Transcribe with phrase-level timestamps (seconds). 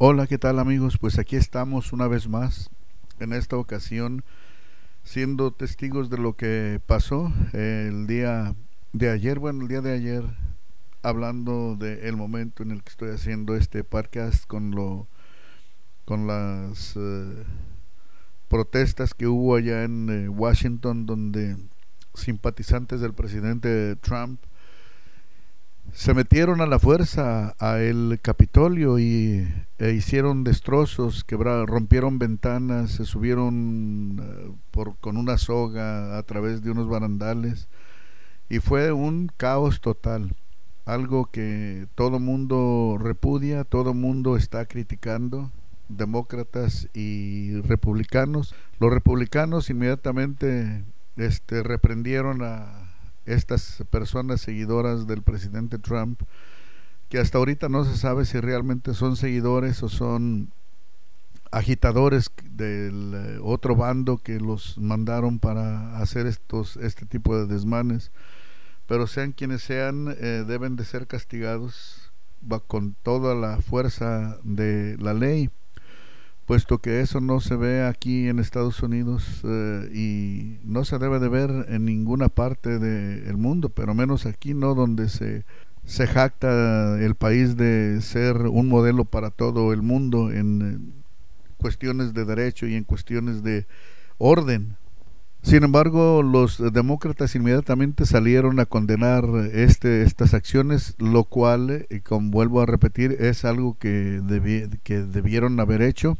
[0.00, 0.96] Hola, ¿qué tal amigos?
[0.96, 2.70] Pues aquí estamos una vez más,
[3.18, 4.22] en esta ocasión,
[5.02, 8.54] siendo testigos de lo que pasó el día
[8.92, 10.22] de ayer, bueno, el día de ayer,
[11.02, 15.08] hablando del momento en el que estoy haciendo este podcast con lo
[16.04, 17.44] con las eh,
[18.46, 21.56] protestas que hubo allá en eh, Washington donde
[22.14, 24.40] simpatizantes del presidente Trump
[25.92, 29.46] se metieron a la fuerza a el Capitolio y
[29.78, 31.24] e hicieron destrozos,
[31.66, 37.68] rompieron ventanas, se subieron uh, por, con una soga a través de unos barandales
[38.48, 40.34] y fue un caos total,
[40.84, 45.50] algo que todo mundo repudia, todo mundo está criticando,
[45.88, 48.54] demócratas y republicanos.
[48.80, 50.84] Los republicanos inmediatamente
[51.16, 52.87] este, reprendieron a
[53.28, 56.22] estas personas seguidoras del presidente Trump,
[57.08, 60.50] que hasta ahorita no se sabe si realmente son seguidores o son
[61.50, 68.10] agitadores del eh, otro bando que los mandaron para hacer estos este tipo de desmanes.
[68.86, 72.12] Pero sean quienes sean eh, deben de ser castigados
[72.66, 75.50] con toda la fuerza de la ley
[76.48, 81.18] puesto que eso no se ve aquí en Estados Unidos eh, y no se debe
[81.18, 84.74] de ver en ninguna parte del mundo, pero menos aquí, ¿no?
[84.74, 85.44] Donde se,
[85.84, 91.02] se jacta el país de ser un modelo para todo el mundo en eh,
[91.58, 93.66] cuestiones de derecho y en cuestiones de
[94.16, 94.78] orden.
[95.42, 102.30] Sin embargo, los demócratas inmediatamente salieron a condenar este, estas acciones, lo cual, y como
[102.30, 104.22] vuelvo a repetir, es algo que,
[104.82, 106.16] que debieron haber hecho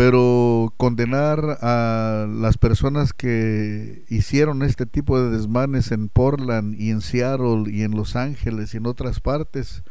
[0.00, 7.02] pero condenar a las personas que hicieron este tipo de desmanes en Portland y en
[7.02, 9.82] Seattle y en Los Ángeles y en otras partes,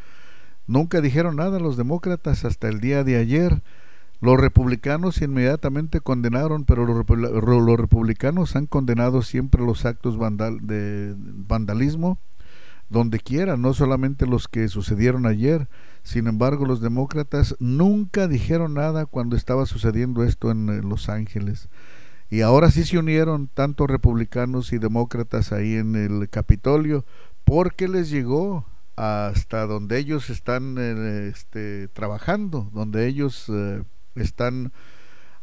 [0.66, 3.61] nunca dijeron nada los demócratas hasta el día de ayer.
[4.19, 10.17] Los republicanos inmediatamente condenaron, pero los, republicanos han condenado siempre los actos
[10.63, 12.17] de vandalismo
[12.89, 15.69] donde quiera, no solamente los que sucedieron ayer.
[16.03, 21.69] Sin embargo, los demócratas nunca dijeron nada cuando estaba sucediendo esto en eh, Los Ángeles.
[22.29, 27.05] Y ahora sí se unieron tanto republicanos y demócratas ahí en el Capitolio
[27.43, 28.65] porque les llegó
[28.95, 33.83] hasta donde ellos están eh, este, trabajando, donde ellos eh,
[34.16, 34.71] están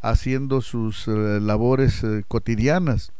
[0.00, 3.12] haciendo sus labores cotidianas.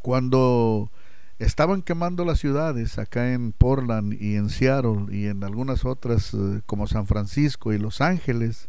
[0.00, 0.90] Cuando
[1.38, 6.62] estaban quemando las ciudades acá en Portland y en Seattle y en algunas otras eh,
[6.66, 8.68] como San Francisco y Los Ángeles.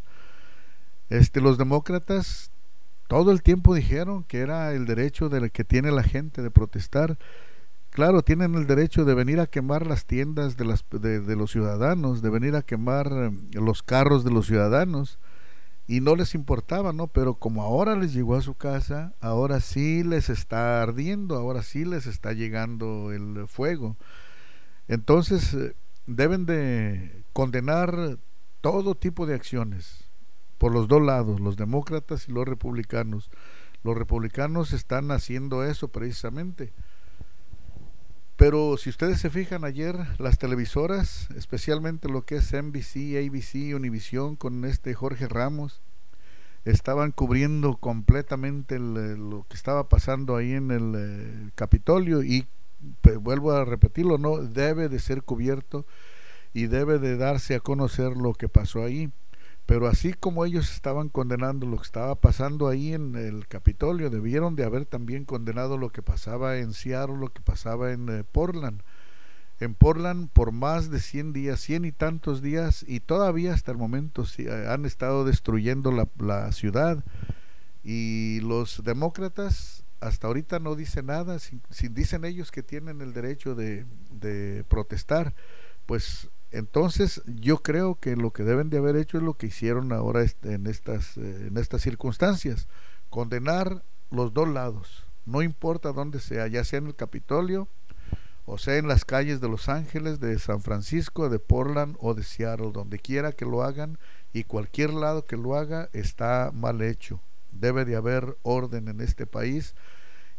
[1.08, 2.50] Este, los demócratas
[3.08, 7.18] todo el tiempo dijeron que era el derecho de que tiene la gente de protestar.
[7.88, 12.20] Claro, tienen el derecho de venir a quemar las tiendas de, las, de los ciudadanos,
[12.20, 15.18] de venir a quemar eh, los carros de los ciudadanos
[15.88, 17.06] y no les importaba, ¿no?
[17.08, 21.86] Pero como ahora les llegó a su casa, ahora sí les está ardiendo, ahora sí
[21.86, 23.96] les está llegando el fuego.
[24.86, 25.74] Entonces eh,
[26.06, 28.18] deben de condenar
[28.60, 30.04] todo tipo de acciones
[30.58, 33.30] por los dos lados, los demócratas y los republicanos.
[33.82, 36.72] Los republicanos están haciendo eso precisamente.
[38.38, 44.36] Pero si ustedes se fijan ayer, las televisoras, especialmente lo que es NBC, ABC, Univision
[44.36, 45.80] con este Jorge Ramos,
[46.64, 52.46] estaban cubriendo completamente eh, lo que estaba pasando ahí en el eh, Capitolio y
[53.20, 55.84] vuelvo a repetirlo, no debe de ser cubierto
[56.54, 59.10] y debe de darse a conocer lo que pasó ahí.
[59.68, 64.56] Pero así como ellos estaban condenando lo que estaba pasando ahí en el Capitolio, debieron
[64.56, 68.80] de haber también condenado lo que pasaba en Seattle, lo que pasaba en eh, Portland.
[69.60, 73.76] En Portland por más de 100 días, 100 y tantos días, y todavía hasta el
[73.76, 77.04] momento eh, han estado destruyendo la, ciudad.
[77.84, 83.54] Y los demócratas hasta ahorita no dicen nada, si, dicen ellos que tienen el derecho
[83.54, 85.34] de, de protestar,
[85.84, 89.92] pues entonces yo creo que lo que deben de haber hecho es lo que hicieron
[89.92, 92.68] ahora en estas, eh, en estas circunstancias,
[93.10, 97.68] condenar los dos lados, no importa dónde sea, ya sea en el Capitolio,
[98.46, 102.22] o sea en las calles de Los Ángeles, de San Francisco, de Portland o de
[102.22, 103.98] Seattle, donde quiera que lo hagan
[104.32, 107.20] y cualquier lado que lo haga está mal hecho.
[107.52, 109.74] Debe de haber orden en este país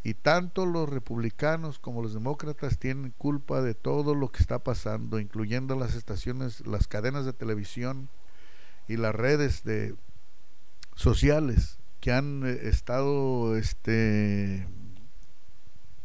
[0.03, 5.19] y tanto los republicanos como los demócratas tienen culpa de todo lo que está pasando,
[5.19, 8.09] incluyendo las estaciones, las cadenas de televisión
[8.87, 9.95] y las redes de
[10.95, 14.67] sociales que han eh, estado este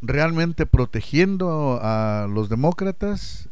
[0.03, 3.49] realmente protegiendo a los demócratas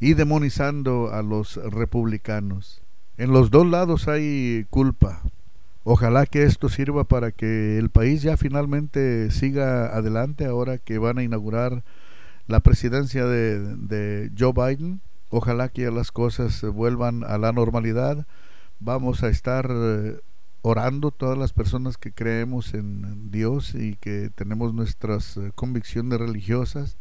[0.00, 2.82] y demonizando a los republicanos.
[3.18, 5.22] En los dos lados hay culpa.
[5.84, 11.18] Ojalá que esto sirva para que el país ya finalmente siga adelante ahora que van
[11.18, 11.82] a inaugurar
[12.46, 15.00] la presidencia de, de Joe Biden.
[15.28, 18.26] Ojalá que las cosas vuelvan a la normalidad.
[18.78, 20.20] Vamos a estar eh,
[20.60, 26.96] orando todas las personas que creemos en Dios y que tenemos nuestras eh, convicciones religiosas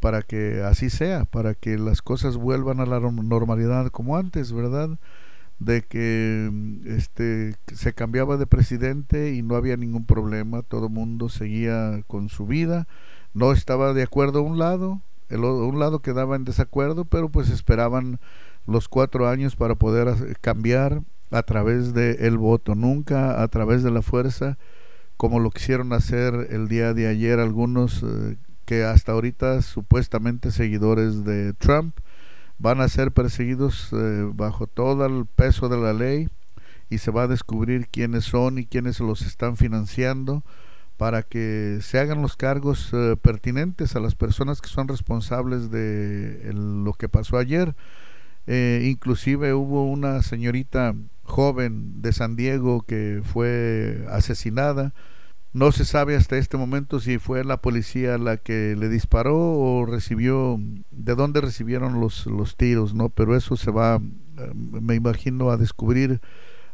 [0.00, 4.98] para que así sea, para que las cosas vuelvan a la normalidad como antes, ¿verdad?
[5.58, 6.50] De que
[6.84, 12.28] este se cambiaba de presidente y no había ningún problema, todo el mundo seguía con
[12.28, 12.88] su vida,
[13.34, 17.50] no estaba de acuerdo a un lado, el un lado quedaba en desacuerdo, pero pues
[17.50, 18.18] esperaban
[18.66, 23.90] los cuatro años para poder cambiar a través del el voto, nunca a través de
[23.90, 24.58] la fuerza,
[25.16, 31.24] como lo quisieron hacer el día de ayer algunos eh, que hasta ahorita supuestamente seguidores
[31.24, 31.96] de Trump
[32.58, 36.28] van a ser perseguidos eh, bajo todo el peso de la ley
[36.90, 40.42] y se va a descubrir quiénes son y quiénes los están financiando
[40.96, 46.52] para que se hagan los cargos eh, pertinentes a las personas que son responsables de
[46.54, 47.74] lo que pasó ayer.
[48.46, 54.92] inclusive hubo una señorita joven de San Diego que fue asesinada.
[55.54, 59.86] No se sabe hasta este momento si fue la policía la que le disparó o
[59.86, 60.58] recibió,
[60.90, 63.08] de dónde recibieron los, los tiros, ¿no?
[63.08, 64.00] Pero eso se va,
[64.54, 66.20] me imagino, a descubrir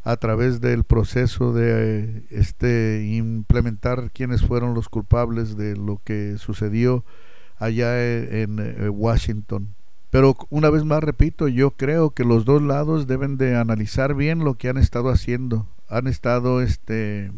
[0.02, 7.04] a través del proceso de este implementar quiénes fueron los culpables de lo que sucedió
[7.58, 9.74] allá en, en Washington.
[10.08, 14.38] Pero una vez más repito, yo creo que los dos lados deben de analizar bien
[14.38, 15.66] lo que han estado haciendo.
[15.90, 17.30] Han estado este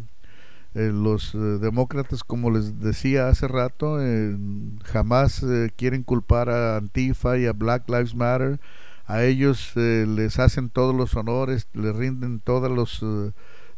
[0.75, 4.35] eh, los eh, demócratas, como les decía hace rato, eh,
[4.83, 8.59] jamás quieren culpar a Antifa y a Black Lives Matter.
[9.05, 13.03] A ellos les hacen todos los honores, les rinden todos los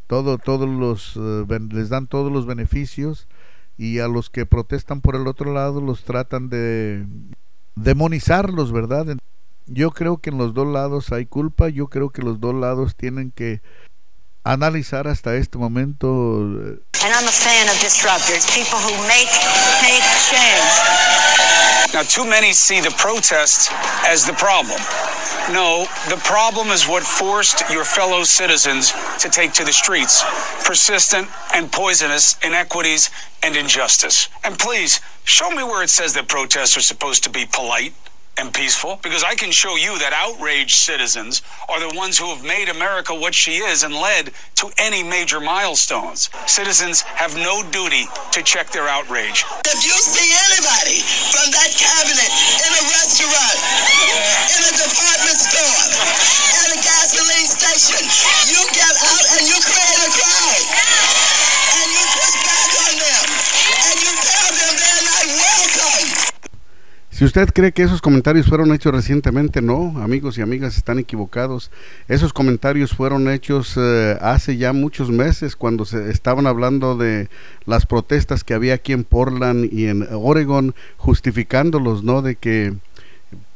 [0.06, 1.16] todo todos los
[1.72, 3.26] les dan todos los beneficios
[3.76, 7.06] y a los que protestan por el otro lado los tratan de
[7.74, 9.16] demonizarlos, ¿verdad?
[9.66, 12.94] Yo creo que en los dos lados hay culpa, yo creo que los dos lados
[12.94, 13.60] tienen que
[14.46, 16.40] analizar hasta este momento.
[16.40, 19.30] And I'm a fan of disruptors, people who make,
[19.82, 21.92] make change.
[21.92, 23.70] Now, too many see the protest
[24.06, 24.80] as the problem.
[25.52, 30.24] No, the problem is what forced your fellow citizens to take to the streets
[30.64, 33.10] persistent and poisonous inequities
[33.42, 34.28] and injustice.
[34.42, 37.94] And please, show me where it says that protests are supposed to be polite
[38.38, 42.44] and peaceful because I can show you that outraged citizens are the ones who have
[42.44, 46.28] made America what she is and led to any major milestones.
[46.46, 49.44] Citizens have no duty to check their outrage.
[49.64, 51.00] If you see anybody
[51.32, 52.30] from that cabinet
[52.60, 53.56] in a restaurant,
[54.52, 55.82] in a department store,
[56.60, 58.04] at a gasoline station,
[58.52, 61.05] you get out and you create a crowd.
[67.16, 71.70] Si usted cree que esos comentarios fueron hechos recientemente, no, amigos y amigas, están equivocados.
[72.08, 77.30] Esos comentarios fueron hechos eh, hace ya muchos meses cuando se estaban hablando de
[77.64, 82.20] las protestas que había aquí en Portland y en Oregon, justificándolos, ¿no?
[82.20, 82.74] De que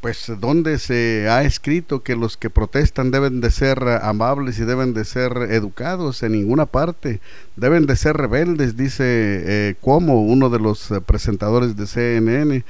[0.01, 4.95] pues donde se ha escrito que los que protestan deben de ser amables y deben
[4.95, 7.21] de ser educados en ninguna parte,
[7.57, 12.65] deben de ser rebeldes, dice eh, como uno de los eh, presentadores de CNN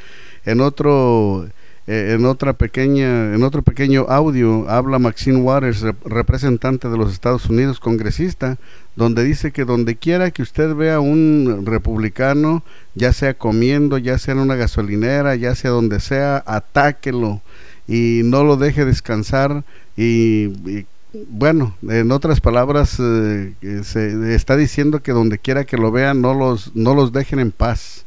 [0.45, 1.49] en otro
[1.87, 7.47] eh, en otra pequeña en otro pequeño audio habla Maxine Waters representante de los Estados
[7.47, 8.59] Unidos congresista
[8.97, 12.63] donde dice que donde quiera que usted vea un republicano
[12.95, 17.41] ya sea comiendo ya sea en una gasolinera ya sea donde sea atáquelo
[17.89, 19.65] y no lo deje descansar
[19.97, 20.87] y,
[21.29, 26.33] bueno, en otras palabras, eh, se está diciendo que donde quiera que lo vean, no
[26.33, 28.07] los, no los dejen en paz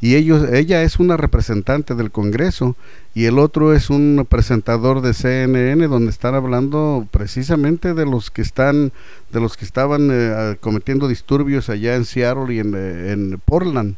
[0.00, 2.76] y ellos ella es una representante del Congreso
[3.14, 8.42] y el otro es un presentador de CNN donde están hablando precisamente de los que
[8.42, 8.92] están
[9.32, 13.96] de los que estaban eh, cometiendo disturbios allá en Seattle y en, eh, en Portland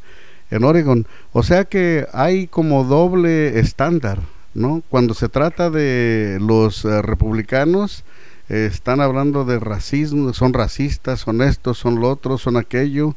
[0.50, 1.06] en Oregon.
[1.32, 4.20] O sea que hay como doble estándar
[4.54, 8.04] no cuando se trata de los eh, republicanos
[8.48, 13.14] están hablando de racismo son racistas son estos son lo otro son aquello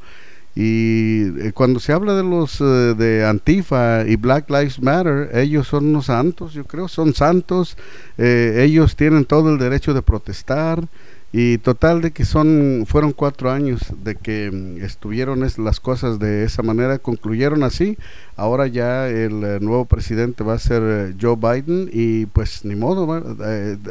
[0.55, 5.67] y eh, cuando se habla de los eh, de Antifa y Black Lives Matter, ellos
[5.67, 7.75] son unos santos, yo creo, son santos,
[8.19, 10.87] eh, ellos tienen todo el derecho de protestar
[11.35, 16.19] Y total de que son, fueron cuatro años de que mm, estuvieron es, las cosas
[16.19, 17.97] de esa manera, concluyeron así.
[18.35, 23.07] Ahora ya el nuevo presidente va a ser Joe Biden y pues ni modo,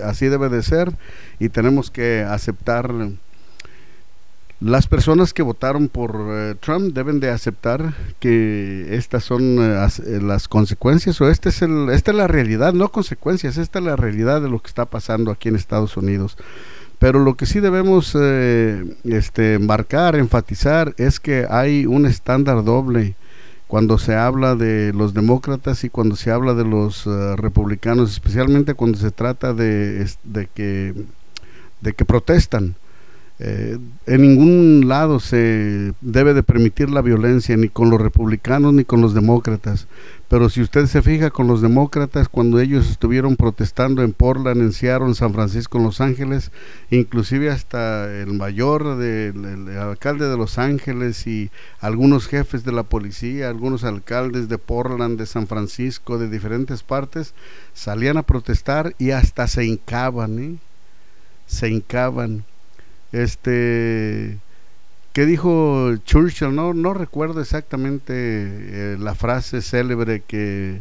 [0.05, 0.93] así debe de ser
[1.41, 2.95] y tenemos que aceptar.
[4.63, 10.21] Las personas que votaron por eh, Trump deben de aceptar que estas son eh, eh,
[10.23, 13.97] las consecuencias o este es el, esta es la realidad, no consecuencias, esta es la
[13.97, 16.37] realidad de lo que está pasando aquí en Estados Unidos.
[17.01, 23.17] Pero lo que sí debemos este, marcar, enfatizar, es que hay un estándar doble
[23.67, 28.75] cuando se habla de los demócratas y cuando se habla de los eh, republicanos, especialmente
[28.75, 32.77] cuando se trata de, de que protestan.
[33.45, 38.85] Eh, en ningún lado se debe de permitir la violencia, ni con los republicanos ni
[38.85, 39.89] con los demócratas.
[40.29, 44.73] Pero si usted se fija con los demócratas, cuando ellos estuvieron protestando en Portland, en
[44.73, 46.53] Seattle, San Francisco, en Los Ángeles,
[46.91, 52.85] inclusive hasta el mayor, del el alcalde de Los Ángeles y algunos jefes de la
[52.85, 57.35] policía, algunos alcaldes de Portland, de San Francisco, de diferentes partes,
[57.75, 60.55] salían a protestar y hasta se hincaban, ¿eh?
[61.47, 62.45] se hincaban
[63.13, 64.39] este
[65.13, 66.55] ¿qué dijo Churchill?
[66.55, 70.81] No, no recuerdo exactamente eh, la frase célebre que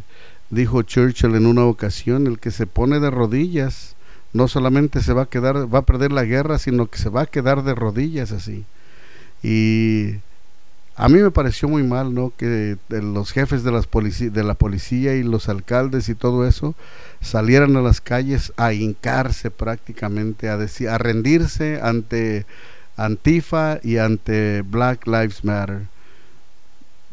[0.50, 3.96] dijo Churchill en una ocasión, el que se pone de rodillas
[4.32, 7.22] no solamente se va a quedar, va a perder la guerra, sino que se va
[7.22, 8.64] a quedar de rodillas así.
[9.42, 10.16] Y
[11.02, 12.32] a mí me pareció muy mal, ¿no?
[12.36, 16.76] Que de los jefes de, las de la policía y los alcaldes y todo eso
[17.20, 22.46] salieran a las calles a hincarse prácticamente, a, decir, a rendirse ante
[22.96, 25.88] Antifa y ante Black Lives Matter.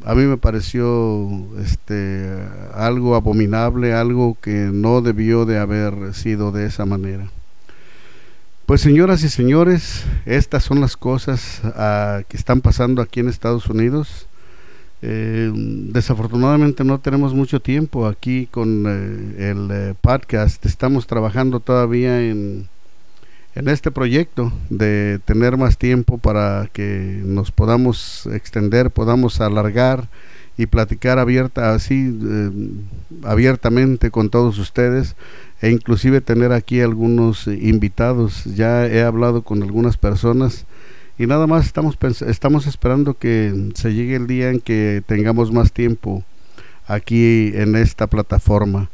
[0.05, 1.27] A mí me pareció
[1.60, 2.31] este
[2.75, 7.31] algo abominable, algo que no debió de haber sido de esa manera.
[8.69, 13.65] Pues señoras y señores, estas son las cosas ah, que están pasando aquí en Estados
[13.65, 14.27] Unidos.
[15.01, 20.63] Eh, desafortunadamente no tenemos mucho tiempo aquí con eh, el eh, podcast.
[20.67, 22.69] Estamos trabajando todavía en,
[23.55, 30.09] en este proyecto de tener más tiempo para que nos podamos extender, podamos alargar
[30.59, 32.51] y platicar abierta así eh,
[33.23, 35.15] abiertamente con todos ustedes
[35.61, 38.43] e inclusive tener aquí algunos invitados.
[38.43, 40.65] Ya he hablado con algunas personas
[41.17, 41.97] y nada más estamos
[42.27, 46.25] estamos esperando que se llegue el día en que tengamos más tiempo
[46.87, 48.89] aquí en esta plataforma.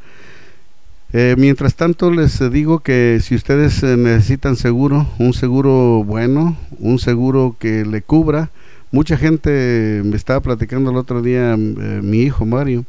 [1.12, 7.00] Eh, mientras tanto les digo que si ustedes eh, necesitan seguro, un seguro bueno, un
[7.00, 8.50] seguro que le cubra,
[8.90, 12.84] mucha gente me estaba platicando el otro día eh, mi hijo Mario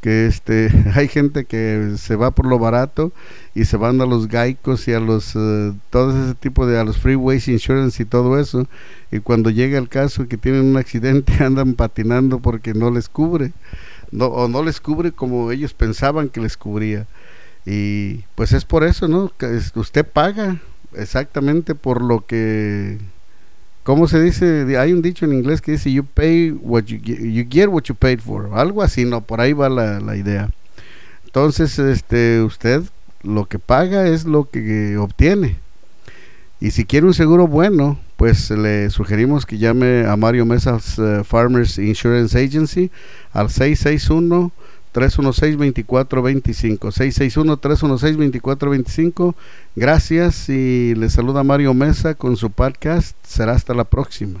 [0.00, 3.12] que este hay gente que se va por lo barato
[3.54, 6.84] y se van a los gaicos y a los eh, todo ese tipo de a
[6.84, 8.66] los freeways insurance y todo eso
[9.10, 13.52] y cuando llega el caso que tienen un accidente andan patinando porque no les cubre
[14.10, 17.06] no, o no les cubre como ellos pensaban que les cubría.
[17.64, 20.60] Y pues es por eso no que usted paga
[20.94, 22.98] exactamente por lo que
[23.86, 24.76] ¿Cómo se dice?
[24.80, 27.84] Hay un dicho en inglés que dice you pay what you get, you get what
[27.84, 28.50] you paid for.
[28.52, 30.50] Algo así, no, por ahí va la, la idea.
[31.24, 32.82] Entonces, este, usted
[33.22, 35.58] lo que paga es lo que obtiene.
[36.58, 41.22] Y si quiere un seguro bueno, pues le sugerimos que llame a Mario Mesas eh,
[41.22, 42.90] Farmers Insurance Agency
[43.32, 44.50] al 661
[44.96, 46.90] 316-2425.
[46.90, 49.34] 661-316-2425.
[49.76, 53.14] Gracias y le saluda Mario Mesa con su podcast.
[53.22, 54.40] Será hasta la próxima.